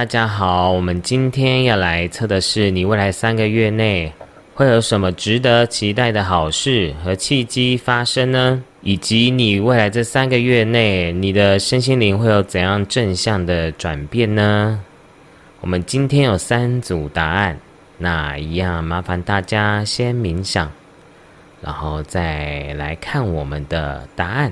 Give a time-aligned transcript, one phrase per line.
[0.00, 4.10] 大家好，我们今天要来测的是你未来三个月内
[4.54, 8.64] 会有什么值得期待的好事和契机发生呢？
[8.80, 14.80] 以及你未来这三个月内，你的身心灵会有怎样正向的转变呢？
[15.60, 17.58] 我们今天有三组答案，
[17.98, 20.72] 那一样麻烦大家先冥想，
[21.60, 24.50] 然后再来看我们的答案。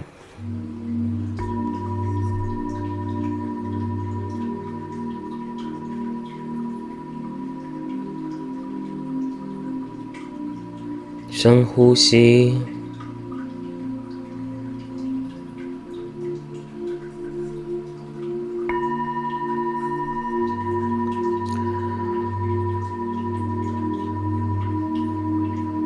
[11.40, 12.52] 深呼吸，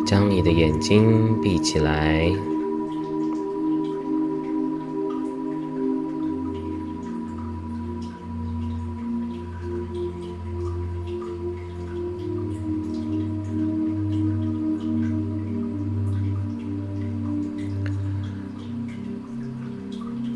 [0.06, 2.32] 将你的眼睛闭起来。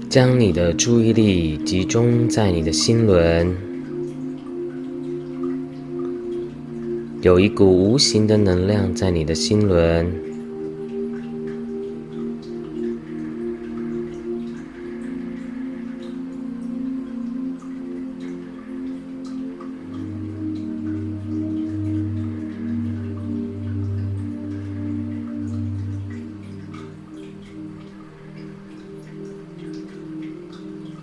[0.09, 3.55] 将你的注意力集中在你的心轮，
[7.23, 10.07] 有一股无形的能量在你的心轮，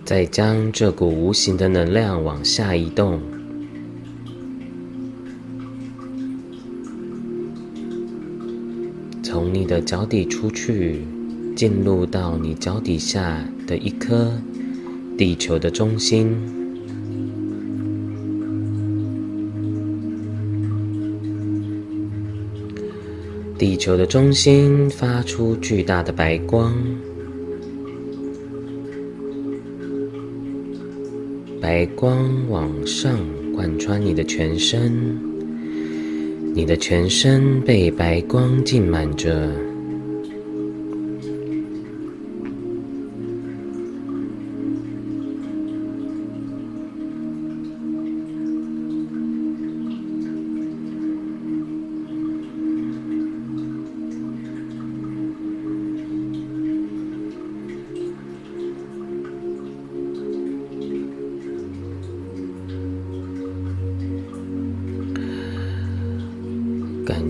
[0.04, 3.18] 再将这股无形的能量往下移动，
[9.22, 11.00] 从你的脚底出去，
[11.56, 14.30] 进入到你脚底下的一颗
[15.16, 16.36] 地球的中心。
[23.56, 26.74] 地球的中心发出巨大的白光。
[31.64, 33.18] 白光往上
[33.54, 35.18] 贯穿你的全身，
[36.54, 39.50] 你的全身被白光浸满着。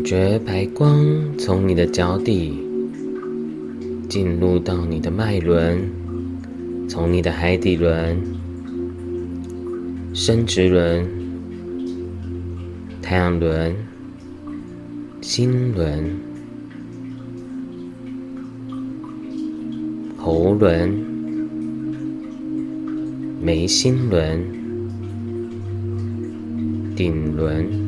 [0.05, 1.03] 觉白光
[1.39, 2.63] 从你的脚底
[4.07, 5.81] 进入到你的脉轮，
[6.87, 8.21] 从你的海底轮、
[10.13, 11.09] 生殖轮、
[13.01, 13.75] 太阳轮、
[15.23, 16.05] 心轮、
[20.19, 20.93] 喉轮、
[23.41, 24.45] 眉心轮、
[26.95, 27.84] 顶轮。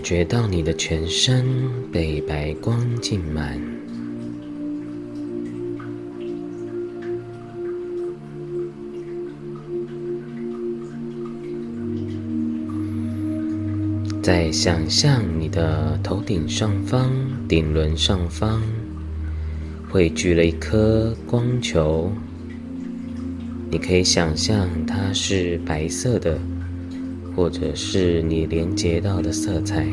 [0.00, 1.44] 感觉到你的全身
[1.92, 3.60] 被白光浸满，
[14.22, 17.10] 再想象你的头顶上方、
[17.46, 18.62] 顶轮上方
[19.90, 22.10] 汇聚了一颗光球，
[23.70, 26.38] 你可以想象它是白色的。
[27.40, 29.86] 或者是你连接到的色彩。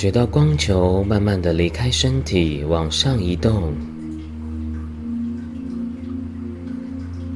[0.00, 3.74] 觉到光球慢慢的离开身体，往上移动，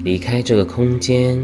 [0.02, 1.38] 离开这个空间，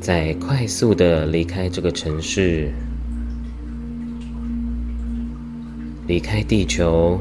[0.00, 2.72] 再快速的离开这个城市，
[6.08, 7.20] 离开地球，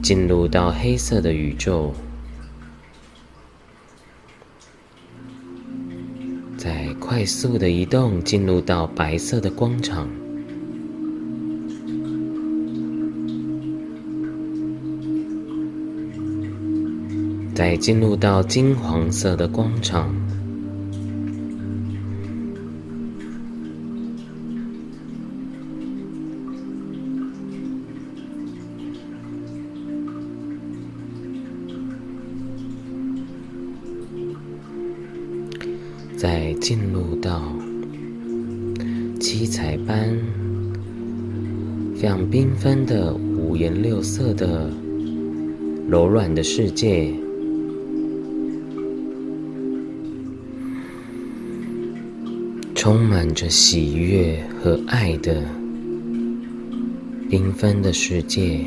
[0.00, 1.92] 进入到黑色的宇宙，
[6.56, 10.08] 再快速的移动，进入到白色的光场。
[17.78, 20.12] 进入到金黄色的光场，
[36.16, 37.40] 再进入到
[39.20, 40.18] 七彩般、
[41.94, 44.68] 非常缤纷的五颜六色的
[45.88, 47.14] 柔软的世界。
[52.88, 55.44] 充满着喜悦和爱的
[57.28, 58.64] 缤纷的世界，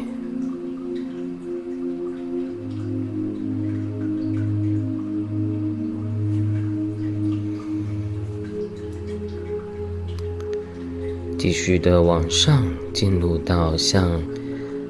[11.39, 12.63] 继续的往上
[12.93, 14.21] 进入到像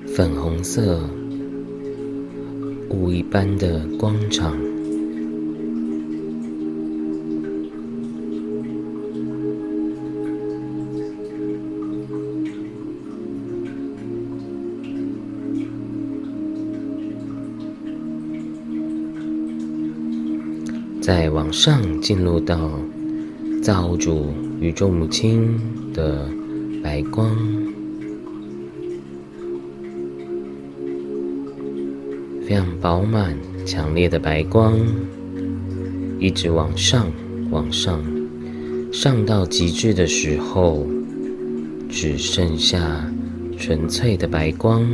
[0.07, 0.99] 粉红色
[2.89, 4.60] 雾一般的光场。
[21.13, 22.71] 再往上进入到
[23.61, 24.31] 造物主
[24.61, 25.59] 宇宙母亲
[25.93, 26.25] 的
[26.81, 27.35] 白光，
[32.47, 33.35] 非常饱满、
[33.65, 34.79] 强烈的白光，
[36.17, 37.11] 一直往上、
[37.49, 38.01] 往上，
[38.93, 40.87] 上到极致的时候，
[41.89, 43.05] 只剩下
[43.57, 44.89] 纯粹的白光。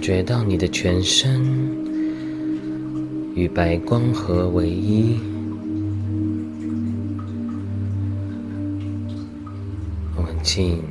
[0.00, 1.42] 觉到你的全身
[3.34, 5.18] 与白光合为一，
[10.16, 10.82] 我们请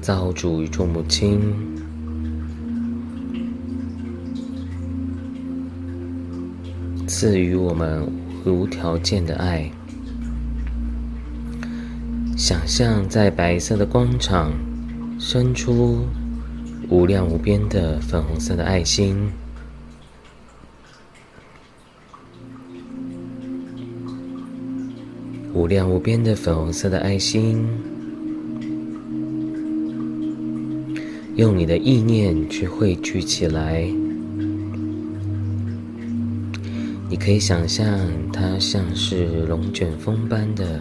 [0.00, 1.40] 造主与众母亲
[7.06, 8.04] 赐予我们
[8.44, 9.70] 无条件的爱。
[12.36, 14.50] 想象在白色的光场
[15.20, 16.04] 伸出。
[16.92, 19.16] 无量无边的粉红色的爱心，
[25.54, 27.66] 无量无边的粉红色的爱心，
[31.36, 33.90] 用你的意念去汇聚起来。
[37.08, 37.86] 你可以想象，
[38.30, 40.78] 它像是龙卷风般的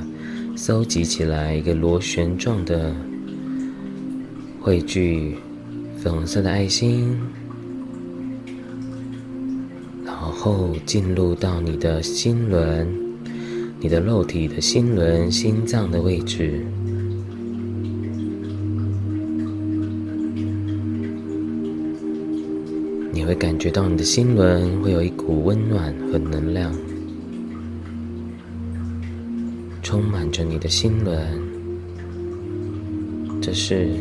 [0.58, 2.94] 搜集起来，一个螺旋状的
[4.60, 5.38] 汇聚。
[6.02, 7.16] 粉红色的爱心，
[10.04, 12.88] 然后进入到你的心轮，
[13.80, 16.66] 你的肉体的心轮、心脏的位置。
[23.14, 26.74] 你会感觉到你的心轮会有一股温暖和能量，
[29.84, 31.24] 充满着你的心轮。
[33.40, 33.92] 这是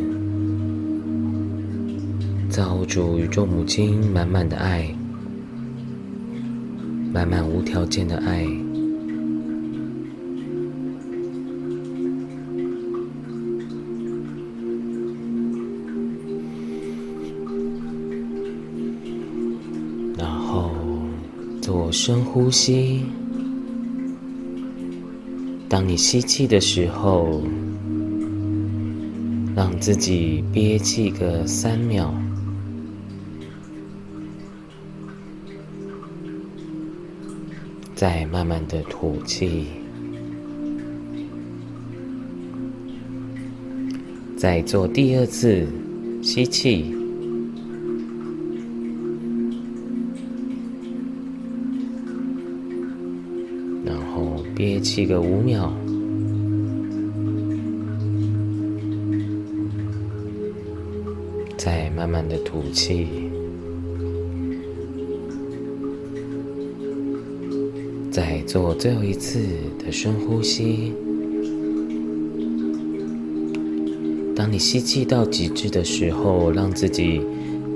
[2.50, 4.92] 造物主宇宙母亲满满的爱，
[7.12, 8.45] 满满无条件的爱。
[20.19, 20.73] 然后
[21.62, 23.04] 做深呼吸。
[25.69, 27.40] 当你吸气的时候，
[29.54, 32.12] 让自己憋气个三秒，
[38.00, 39.66] 再慢慢的吐气，
[44.38, 45.66] 再做第二次
[46.23, 46.97] 吸气。
[53.85, 55.71] 然后憋气个五秒，
[61.59, 63.30] 再慢慢的吐气，
[68.11, 69.38] 再做最后一次
[69.79, 70.93] 的深呼吸。
[74.35, 77.21] 当你吸气到极致的时候，让自己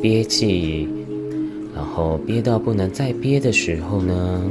[0.02, 0.88] 憋气，
[1.74, 4.42] 然后憋到不能再憋的时候呢？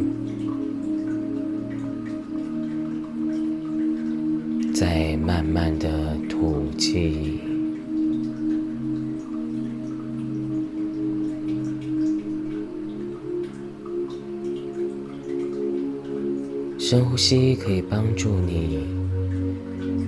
[16.93, 18.85] 深呼吸可以帮助你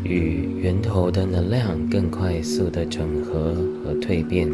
[0.03, 4.47] 与源头的能量更快速的整合和蜕变。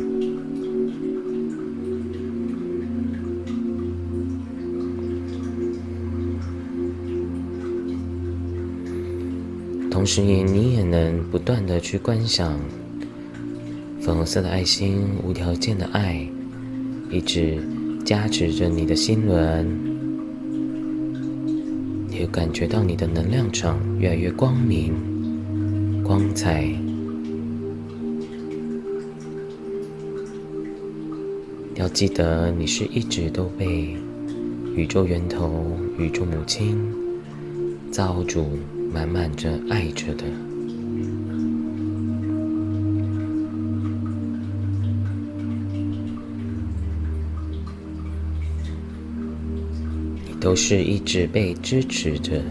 [9.91, 12.57] 同时，也你也能不断的去观想
[13.99, 16.25] 粉红色的爱心、无条件的爱，
[17.09, 17.57] 一直
[18.05, 19.90] 加持着你的心轮。
[22.11, 26.69] 你会感觉到你的能量场越来越光明、光彩。
[31.75, 33.95] 要记得，你是一直都被
[34.75, 36.77] 宇宙源头、宇宙母亲
[37.89, 38.45] 造物主。
[38.93, 40.25] 满满着爱着的，
[50.41, 52.41] 都是一直被支持着。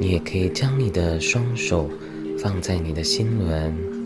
[0.00, 1.90] 你也可以将你的双手
[2.38, 3.97] 放在你的心轮，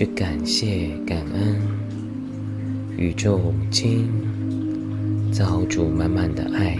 [0.00, 1.58] 去感谢、感恩
[2.96, 4.08] 宇宙母亲、
[5.30, 6.74] 造主满满的爱。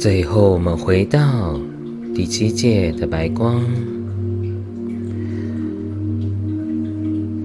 [0.00, 1.60] 最后，我们回到
[2.14, 3.62] 第七届的白光。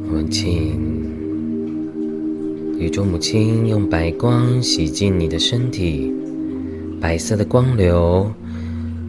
[0.08, 0.80] 我们请
[2.80, 6.10] 宇宙母亲用白光洗净你的身体，
[7.02, 8.32] 白色的光流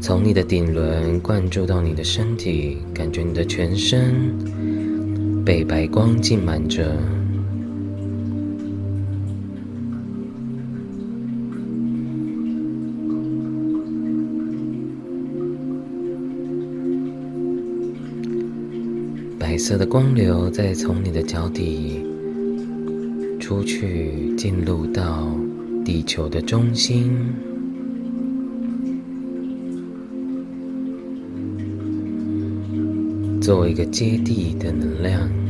[0.01, 4.13] 从你的顶轮灌注到你的身体，感觉你的全身
[5.45, 6.99] 被白光浸满着。
[19.57, 22.05] 白色的光流再从你的脚底
[23.41, 25.35] 出去，进入到
[25.83, 27.11] 地球的中心，
[33.41, 35.46] 作为一个接地的能量。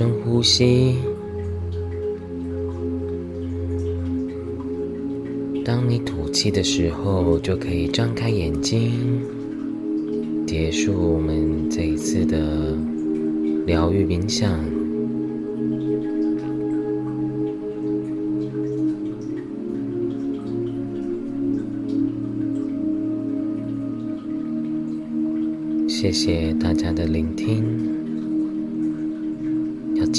[0.00, 0.94] 深呼吸。
[5.62, 9.20] 当你吐气的时候，就可以张开眼睛，
[10.46, 12.74] 结束我们这一次的
[13.66, 14.58] 疗愈冥想。
[25.86, 27.89] 谢谢大家的聆听，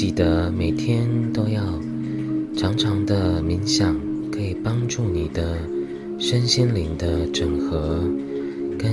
[0.02, 1.62] 记得每天都要
[2.56, 3.96] 常常的冥想，
[4.32, 5.56] 可以帮助你的
[6.18, 8.02] 身心灵的整合
[8.76, 8.90] 跟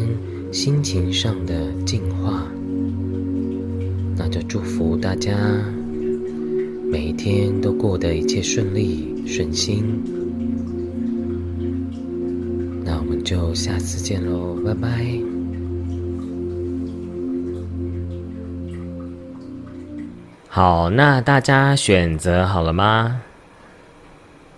[0.52, 2.48] 心情上的净化。
[4.16, 5.36] 那就祝福大家
[6.92, 9.84] 每一天都过得一切顺利顺心。
[12.86, 15.29] 那我们就下次见喽，拜拜。
[20.60, 23.22] 好，那大家选择好了吗？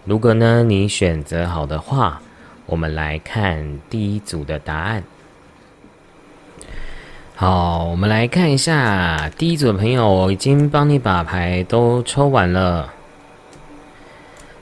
[0.03, 2.20] 如果呢你选择好的话，
[2.65, 5.03] 我们来看第一组的答案。
[7.36, 12.91] 好，我们来看一下第一组的朋友，我已经帮你把牌都抽完了。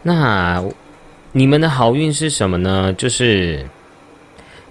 [0.03, 0.61] 那
[1.31, 2.91] 你们的好运是什么呢？
[2.91, 3.65] 就是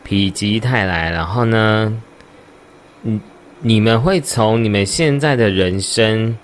[0.05, 1.99] 否极泰来，然后呢，
[3.01, 3.19] 你
[3.61, 6.37] 你们会从你们现在的人生。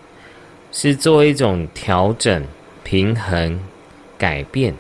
[0.77, 2.45] 是做一种调整、
[2.83, 3.57] 平衡、
[4.19, 4.75] 改变，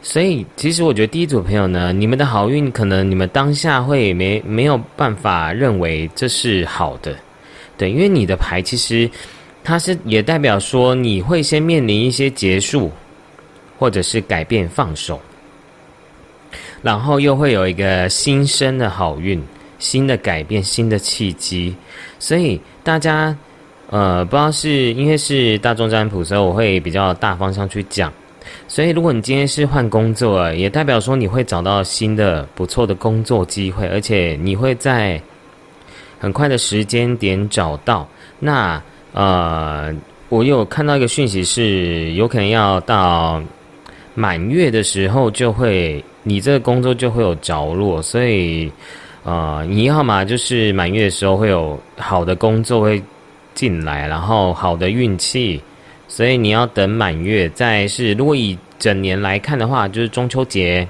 [0.00, 7.16] 所以其实我觉得第一组朋友呢，你们的好运可能你们当下会没没有办法认为这是好的，
[7.76, 9.10] 对，因为你的牌其实
[9.64, 12.92] 它是也代表说你会先面临一些结束，
[13.80, 15.20] 或者是改变、放手，
[16.80, 19.42] 然后又会有一个新生的好运、
[19.80, 21.74] 新的改变、新的契机，
[22.20, 23.36] 所以大家。
[23.88, 28.12] 呃，不知道是因为是大众占卜，所以我会比较大方向去讲。
[28.66, 35.20] 所以，如果你今天是换工作，也代表说你会找到新的不错的工作机会，而且你会在
[36.18, 38.08] 很快的时间点找到。
[38.40, 39.94] 那呃，
[40.28, 43.40] 我有看到一个讯息是，有可能要到
[44.14, 48.02] 满月的时候，就会你这个工作就会有着落。
[48.02, 48.70] 所以，
[49.22, 53.00] 呃，你要么就是满月的时候会有好的工作会。
[53.56, 55.60] 进来，然后好的运气，
[56.06, 57.48] 所以你要等满月。
[57.48, 60.86] 再是，如果以整年来看的话，就是中秋节，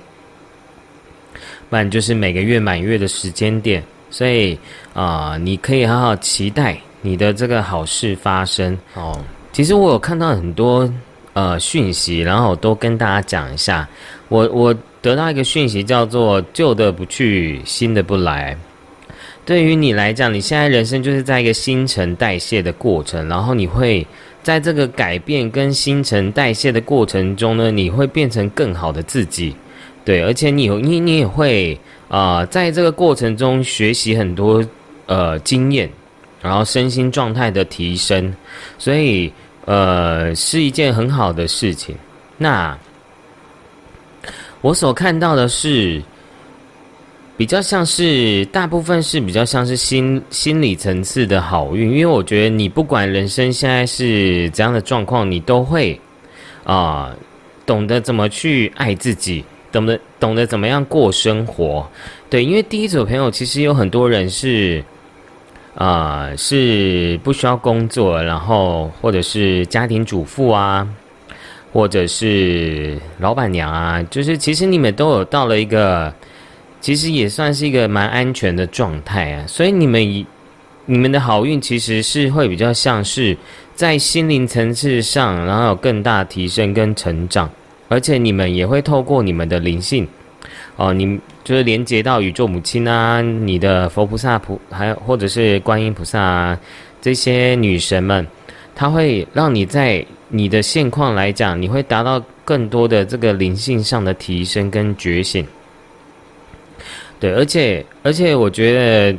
[1.70, 3.82] 不然就是每个月满月的时间点。
[4.10, 4.58] 所以
[4.92, 9.18] 啊，你可以好好期待你的这个好事发生哦。
[9.52, 10.92] 其实我有看到很多
[11.32, 13.88] 呃讯息，然后我都跟大家讲一下。
[14.28, 18.56] 我我得到一个讯息叫做“旧的不去，新的不来”。
[19.46, 24.04] 对于你来讲，你现在人生就是在一个新陈代谢的过程，然后你会
[24.42, 29.54] 在这个改变跟新陈代谢的过程中呢，你会变成更好的自己，
[30.04, 31.78] 对，而且你有你你也会
[32.08, 34.66] 啊，在这个过程中学习很多
[35.06, 35.88] 呃经验，
[36.42, 38.34] 然后身心状态的提升，
[38.78, 39.32] 所以
[39.64, 41.94] 呃是一件很好的事情。
[42.36, 42.76] 那
[44.60, 46.02] 我所看到的是。
[47.36, 56.00] 比较像是大部分是比较像是心心理层次的好运，因为我觉得你不管人生现在是怎样的状况，你都会
[56.64, 57.14] 啊
[57.66, 61.86] 懂得怎么去爱自己，懂得懂得怎么样过生活。
[62.30, 64.82] 对，因为第一组朋友其实有很多人是
[65.74, 70.88] 啊是不需要工作，然后或者是家庭主妇啊，
[71.70, 76.10] 或者是老板娘啊，就是其实你们都有到了一个。
[76.86, 80.24] 其实也算是一个蛮安全的状态啊，所以你们以
[80.84, 83.36] 你们的好运其实是会比较像是
[83.74, 87.50] 在心灵层次上，然后有更大提升跟成长，
[87.88, 90.06] 而且你们也会透过你们的灵性
[90.76, 96.56] 哦，你就是连接到宇宙母亲啊，你的佛菩萨菩，还有或者是观音菩萨啊
[97.02, 98.24] 这些女神们，
[98.76, 105.44] 她会让你在你的现况来讲，你会达到更多的这个灵性上的提升跟觉醒。
[107.18, 109.18] 对，而且而且，我觉得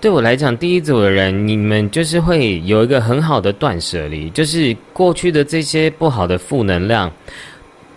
[0.00, 7.10] 对我来讲，第一组的人，你们就是会有一个很好的断舍离，就是过去的这些不好的负能量、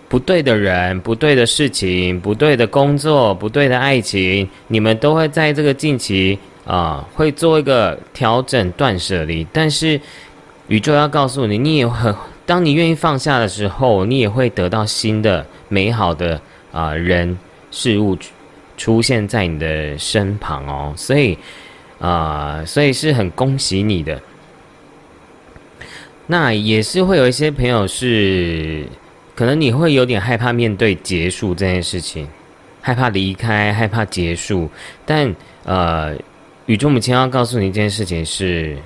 [0.08, 9.46] 不对的人、不对的事情、不对的工作、不对的爱情，你们都会在这个近期啊，会做一个调整、断舍离。
[9.52, 10.00] 但是
[10.68, 16.40] 宇宙要告诉你，你也很，当你愿意放下的时候，你也会得到新的美好的
[16.72, 17.36] 啊人
[17.70, 18.16] 事物。
[18.78, 21.36] 出现在你的身旁哦，所以，
[21.98, 24.18] 啊，所以是很恭喜你的。
[26.28, 28.86] 那也是会有一些朋友是，
[29.34, 32.28] 可能你会有点害怕面对结束这件事情，
[32.80, 34.70] 害怕离开，害怕结束。
[35.04, 36.16] 但呃，
[36.66, 38.76] 宇宙母亲要告诉你一件事情是，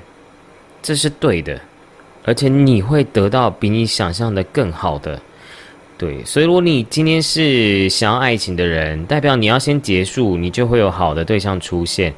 [0.81, 1.61] 这是对的，
[2.25, 5.21] 而且你会得到比你想象的更好的。
[6.03, 12.13] 对，所以如果你今天是想要爱情的人，代表你要先结束，你就会有好的对象出现。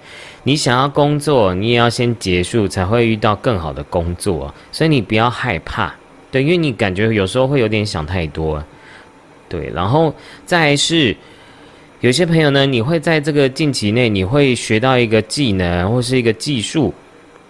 [0.45, 4.55] 你想要工作，你也要先结束，才会遇到更好的工作。
[4.73, 5.95] 所以你不要害怕，
[6.31, 8.65] 对，因为你感觉有时候会有点想太多，
[9.51, 9.71] 对。
[9.75, 10.15] 然后
[10.47, 11.15] 再是
[12.01, 16.95] 有些朋友呢，你会在这个近期内，你会学到一个技能或是一个技术，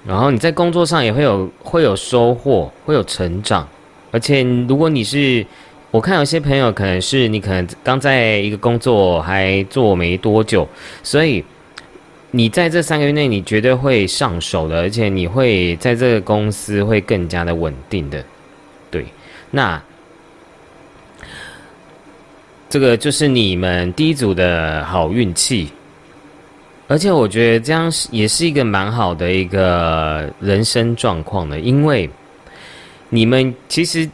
[0.05, 3.68] 然后你在工作上也会有会有收获，会有成长。
[4.11, 5.44] 而且如果你是，
[5.94, 10.68] 我看有些朋友可能是你可能刚在一个工作还做没多久，
[11.04, 11.44] 所以。
[12.37, 18.24] 你在这三个月内，你绝对会上手的，而且你会在这个公司会更加的稳定的，
[18.90, 19.07] 对。
[19.52, 19.80] 那
[22.68, 25.70] 这个就是你们第一组的好运气，
[26.88, 32.11] 而且我觉得这样是也是一个蛮好的一个人生状况的，因为
[33.11, 34.11] 你们其实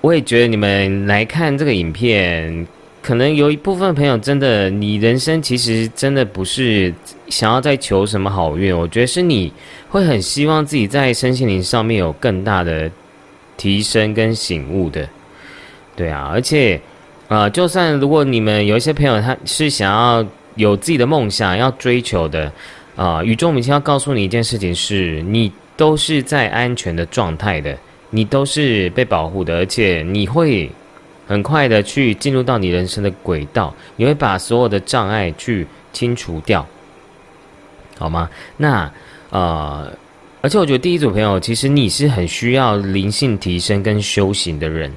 [0.00, 2.66] 我也觉得你们来看这个影片。
[3.00, 6.92] 可能有一部分朋友真的，你人生其实真的不是
[7.28, 9.50] 想要再求什么好运，我觉得是你
[9.88, 12.90] 会很希望自己在身心灵上面有更大的
[13.56, 15.08] 提升跟醒悟的，
[15.96, 16.78] 对啊，而且
[17.28, 22.52] 啊，就算如果你们有一些朋友他是想要有自己的梦想要追求的
[22.94, 27.78] 啊，宇宙母亲要告诉你一件事情是，你都是在安全的状态的，
[28.10, 30.70] 你都是被保护的，而且你会。
[31.30, 36.66] 很快的去进入到你人生的轨道，你会把所有的障碍去清除掉，
[37.98, 38.30] 好吗？
[38.56, 38.90] 那
[39.28, 39.92] 呃，
[40.40, 44.90] 而且我觉得第一组朋友，其实你是很需要灵性提升跟修行的人，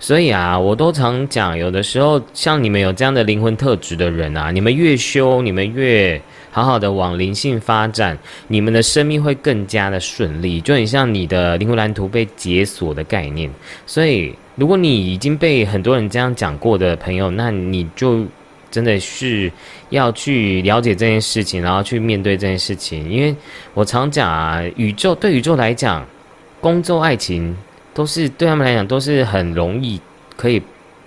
[0.00, 6.18] 所以啊，我都常讲，有的时候像你们有这样的灵魂特质的人啊，你们越修，你们越。
[6.54, 13.50] 好好的往灵性发展，你们的生命会更加的顺利，就很像你的灵魂蓝图被解锁的概念。
[13.86, 18.24] 所以，如果你已经被很多人这样讲过的朋友，那你就
[18.70, 19.50] 真的是
[19.90, 23.10] 要去了解这件事情，然后去面对这件事情。
[23.10, 23.34] 因为
[23.74, 26.06] 我常讲啊，宇宙对宇宙来讲，
[26.60, 27.56] 工作、爱情
[27.92, 30.00] 都是对他们来讲都是很容易
[30.36, 30.62] 可以。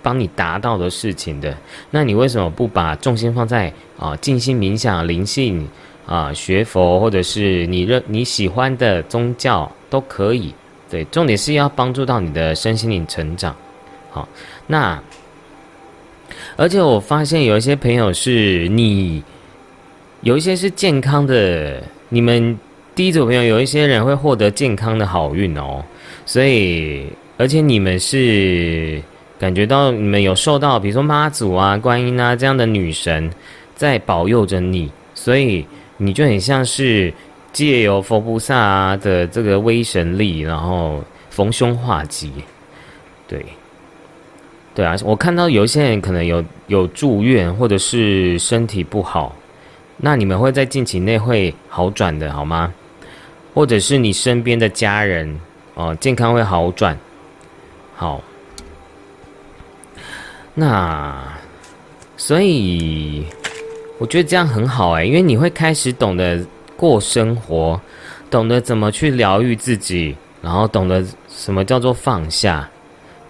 [0.08, 1.54] 帮你达到的事情的，
[1.90, 5.68] 那你为什么不把重心放在啊静心冥想、灵性
[6.06, 10.54] 啊学佛，或者是你认你喜欢的宗教都可以。
[10.88, 13.54] 对，重点是要帮助到你的身心灵成长。
[14.10, 14.26] 好，
[14.66, 14.98] 那
[16.56, 19.22] 而且我发现有一些朋友是你
[20.22, 22.58] 有一些是健康的，你们
[22.94, 25.84] 第一组朋友有一些人会获得健康的好运哦。
[26.24, 27.04] 所以，
[27.36, 29.02] 而且你们是。
[29.38, 33.30] 感觉到你们有受到，比如说妈祖啊、观音啊这样的女神
[33.76, 35.64] 在保佑着你，所以
[35.96, 37.14] 你就很像是
[37.52, 42.32] 借由佛菩萨的这个威神力，然后逢凶化吉。
[43.28, 43.44] 对，
[44.74, 49.36] 对啊，我看到有一些人可能有有住院或者是身体不好，
[49.98, 52.74] 那你们会在近期内会好转的，好吗？
[53.54, 55.40] 或者是你身边的家人
[55.74, 56.98] 哦，健康会好转，
[57.94, 58.20] 好。
[60.60, 61.16] 那，
[62.16, 63.24] 所以
[63.98, 66.44] 我觉得这样很好哎，因为你会开始懂得
[66.76, 67.80] 过生活，
[68.28, 72.68] 懂得怎么去疗愈自己，然后懂得什么叫做放下，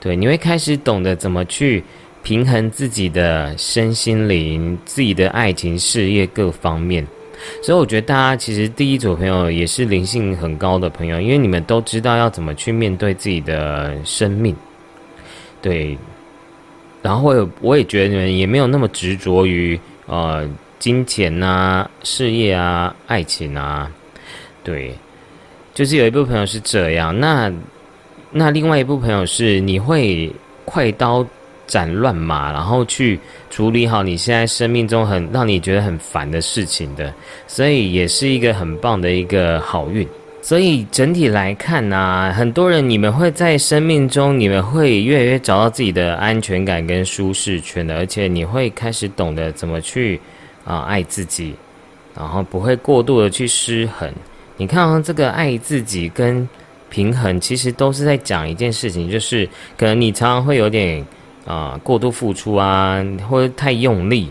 [0.01, 1.85] 对，你会开始懂得怎么去
[2.23, 7.07] 平衡自己的身心灵、自己的爱情、事业各方面。
[7.62, 14.57] 所以我觉得大家其实第一组朋友也是灵性很高的朋友，因为你们都知道要怎么去面对自己的生命，
[15.61, 15.99] 对。
[17.09, 20.47] 然后我我也觉得你们也没有那么执着于呃
[20.79, 23.90] 金钱呐、事业啊、爱情啊，
[24.62, 24.92] 对，
[25.73, 27.18] 就是有一部分朋友是这样。
[27.18, 27.51] 那
[28.31, 30.31] 那另外一部分朋友是你会
[30.66, 31.27] 快刀
[31.66, 33.18] 斩乱麻，然后去
[33.49, 37.11] 处理好你现在生命中很让你觉得很烦的事情的，
[37.47, 40.07] 所以也是一个很棒的一个好运。
[40.49, 50.19] 所以整体来看呢，很多人你们会在生命中，你们会越来越找到自己的安全感跟舒适圈的，而且你会开始懂得怎么去
[50.65, 51.55] 啊爱自己，
[52.17, 54.11] 然后不会过度的去失衡。
[54.57, 56.49] 你看这个爱自己跟
[56.89, 61.05] 平衡，其实都是在讲一件事情，就是可能你常常会有点
[61.45, 64.31] 啊过度付出啊，或者太用力，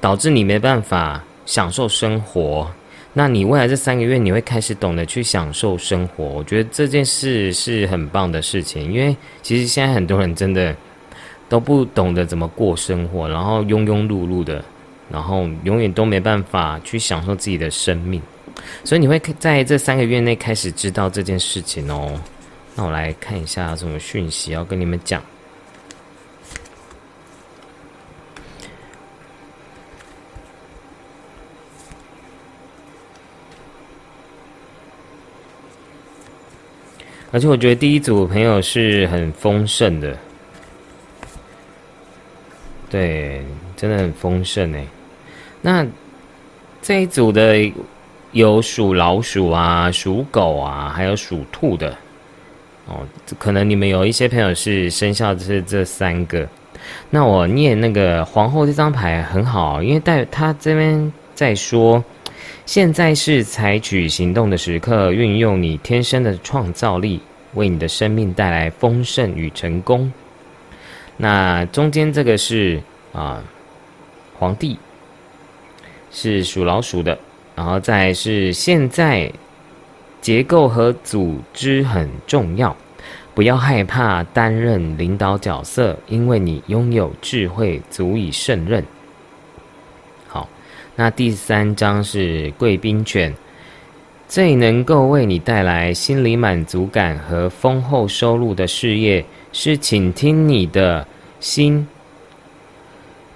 [0.00, 2.66] 导致你没办法享受生活。
[3.14, 6.24] 那你未来这三个月，你会开始懂得去享受生活。
[6.24, 10.74] 我觉得这件事是很棒的事情，因为其实现在很多人真的
[11.48, 14.64] 都不懂得怎么过生活，然后庸庸碌碌的，
[15.10, 18.20] 然后永远都没办法去享受自己的生命。
[18.82, 22.18] 所以你会在这三个月内开始知道这件事情哦。
[22.74, 25.22] 那我来看一下什么讯息要跟你们讲。
[37.32, 40.14] 而且我觉得第一组朋友是很丰盛的，
[42.90, 43.42] 对，
[43.74, 44.84] 真的很丰盛哎。
[45.62, 45.86] 那
[46.82, 47.56] 这一组的
[48.32, 51.96] 有属老鼠啊、属狗啊，还有属兔的
[52.86, 53.00] 哦。
[53.38, 56.46] 可能你们有一些朋友是生肖是这三个。
[57.08, 62.04] 那我念那个皇后这张牌很好，因为带他这边在说。
[62.72, 67.20] 现在是采取行动的时刻，运用你天生的创造力，
[67.52, 70.10] 为你的生命带来丰盛与成功。
[71.18, 72.80] 那中间这个是
[73.12, 73.44] 啊，
[74.38, 74.78] 皇帝
[76.10, 77.18] 是属老鼠的，
[77.54, 79.30] 然后再是现在
[80.22, 82.74] 结构和组织很重要，
[83.34, 88.82] 不要害怕担任领导角色，因为你拥有智慧，足以胜任。
[90.94, 93.34] 那第三章是贵宾犬，
[94.28, 99.24] 最能够为你带来心理满足感和丰厚收入的事业，
[99.54, 101.08] 是倾听你的
[101.40, 101.88] 心，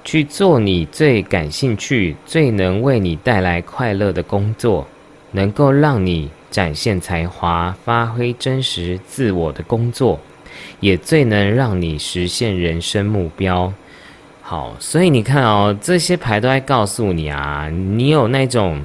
[0.04, 4.86] 去做你最感兴趣、最能为你带来快乐的工作，
[5.30, 10.20] 能够让你展现才华、发挥真实自我的工作，
[10.80, 13.72] 也最能让你实现人生目标。
[14.48, 18.80] 好，所以你看哦，这些牌都在告诉你啊，你有那种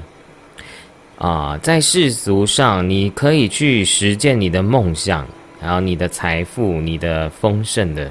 [1.16, 5.24] 啊，在世俗上你可以去实践你的梦想，
[5.60, 8.10] 然后你的财富、你的丰盛的，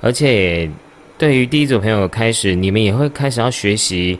[0.00, 0.70] 而且
[1.18, 4.18] 对于第一组朋友开始，你们也会开始要学习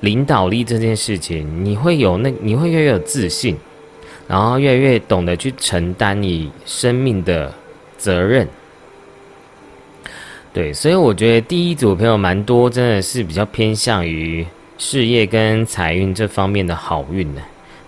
[0.00, 3.56] 领导力这件事情，你会有那你会越来越有自信，
[4.26, 7.50] 然后越来越懂得去承担你生命的
[7.96, 8.46] 责任。
[10.52, 14.44] 对，所以我觉得第一组朋友蛮多，真的是比较偏向于
[14.76, 17.40] 事业跟财运这方面的好运呢。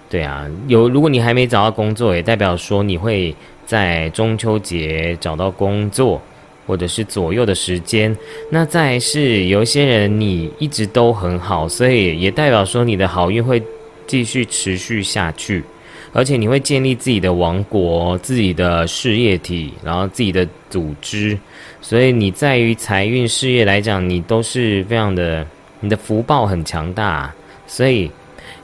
[0.09, 6.21] 对啊，有如果你还没找到工作，也代表说你会在中秋节找到工作，
[6.67, 8.15] 或者是左右的时间。
[8.51, 13.61] 那再是有一些人你一直都很好，所以也代表说你的好运会
[14.07, 15.65] 继续持续下去，
[16.13, 21.39] 而且你会建立自己的王国、自己的事业体，然后自己的组织。
[21.83, 25.45] 所以你在于财运事业来讲，你都是非常的，
[25.81, 27.33] 你的福报很强大，
[27.67, 28.11] 所以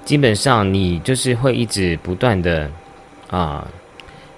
[0.05, 2.71] 基本上你就是会一直不断的
[3.29, 3.67] 啊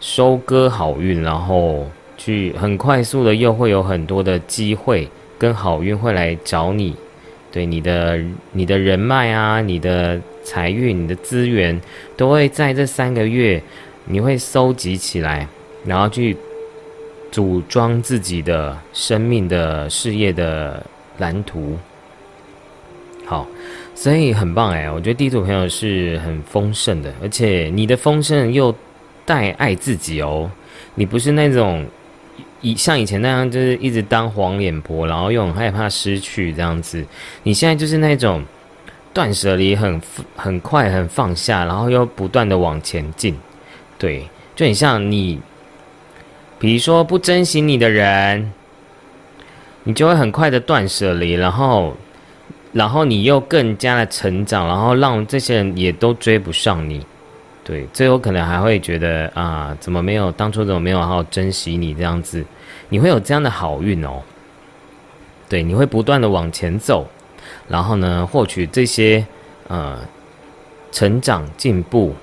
[0.00, 1.86] 收割好运，然后
[2.16, 6.94] 去很快速的又会有很多的机会跟好运会来找你，
[7.50, 8.18] 对你的
[8.52, 11.78] 你的人脉啊，你的财运、你的资源
[12.16, 13.60] 都会在这三个月
[14.04, 15.46] 你会收集起来，
[15.84, 16.36] 然后去。
[17.30, 20.84] 组装自己的生命的事业的
[21.18, 21.76] 蓝图，
[23.26, 23.46] 好，
[23.94, 24.90] 所以很棒哎！
[24.90, 28.74] 我觉得第一组朋友是很丰盛的，而且你的丰盛又
[29.26, 30.50] 带爱自己哦。
[30.94, 31.84] 你不是那种
[32.62, 37.04] 以像以前那样，就是一直当黄脸婆，然后又很害怕失去这样子。
[37.42, 38.42] 你现在就是那种
[39.12, 40.00] 断舍离很
[40.34, 43.36] 很快很放下，然后又不断的往前进。
[43.98, 45.38] 对，就很像你。
[46.58, 48.52] 比如说不珍惜你的人，
[49.84, 51.96] 你就会很快的断舍离，然后，
[52.72, 57.06] 然后你又更加的成长，然后让这些人也都追不上你，
[57.62, 62.44] 对，最后可能还会觉得啊，怎么没有当初怎么没有好好珍惜你这样子，
[62.88, 64.20] 你会有这样的好运哦，
[65.48, 67.06] 对，你会不断的往前走，
[67.68, 69.24] 然后呢，获取这些
[69.68, 69.98] 呃
[70.90, 72.14] 成长进步，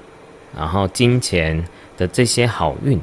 [0.56, 1.64] 然后金钱
[1.98, 3.00] 的这些好运。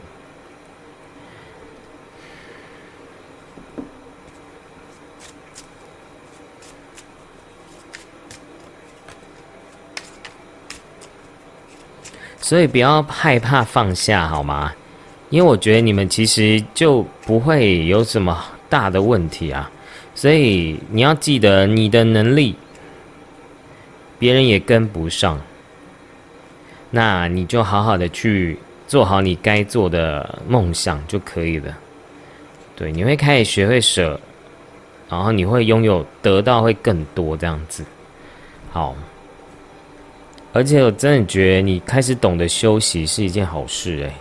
[12.43, 14.73] 所以不要害怕放下，好吗？
[15.31, 19.71] 因为我觉得你们其实就不会有什么大的问题啊。
[20.15, 22.55] 所以你要记得，你的能力
[24.19, 25.41] 别人也跟不上，
[26.91, 31.79] 那你就好好的去做好你该做的梦想就可以了。
[32.75, 34.21] 对，你会开始学会舍，
[35.09, 37.85] 然后你会拥有得到会更多这样子。
[38.73, 38.97] 好。
[40.53, 44.15] 而且我真的觉得你开始懂得休息是一件好事哎。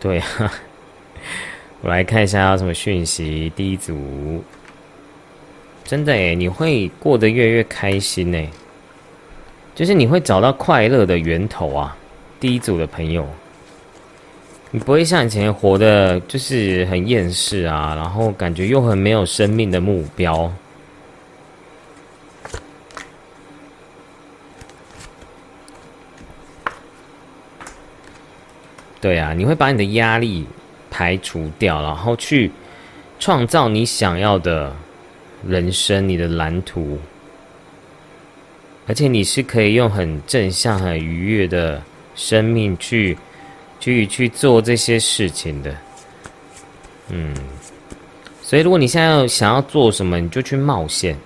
[0.00, 0.52] 对啊，
[1.82, 3.52] 我来看一下有什么讯息。
[3.54, 4.42] 第一组，
[5.84, 8.48] 真的哎，你会过得越来越开心哎，
[9.74, 11.96] 就是你会找到快乐的源头啊。
[12.40, 13.26] 第一组的朋友。
[14.70, 20.52] 你不会像以前活的，就是很厌世啊，然后感觉又很没有生命的目标。
[29.00, 30.46] 对啊，你会把你的压力
[30.90, 32.50] 排除掉，然后去
[33.18, 34.74] 创造你想要的
[35.46, 36.98] 人生，你的蓝图。
[38.86, 41.82] 而且你是可以用很正向、很愉悦的
[42.14, 43.16] 生命去。
[43.80, 45.72] 去去做这些事情的，
[47.10, 47.32] 嗯，
[48.42, 51.16] 所以如果你现在要想要做什么，你就去冒险，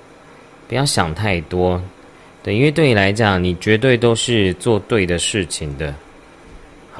[0.68, 1.82] 不要想太多，
[2.42, 5.94] 对，因为对你来讲，你绝对都是做对的事情的。